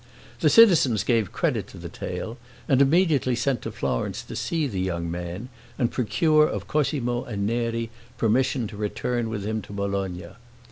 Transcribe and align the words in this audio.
The 0.39 0.49
citizens 0.49 1.03
gave 1.03 1.31
credit 1.31 1.67
to 1.67 1.77
the 1.77 1.87
tale, 1.87 2.39
and 2.67 2.81
immediately 2.81 3.35
sent 3.35 3.61
to 3.61 3.71
Florence 3.71 4.23
to 4.23 4.35
see 4.35 4.65
the 4.65 4.81
young 4.81 5.11
man, 5.11 5.49
and 5.77 5.91
procure 5.91 6.47
of 6.47 6.67
Cosmo 6.67 7.23
and 7.25 7.45
Neri 7.45 7.91
permission 8.17 8.65
to 8.69 8.77
return 8.77 9.29
with 9.29 9.45
him 9.45 9.61
to 9.61 9.71
Bologna. 9.73 10.29